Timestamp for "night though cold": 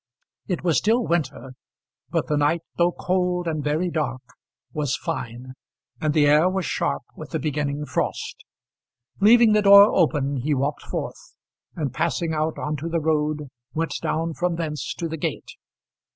2.35-3.47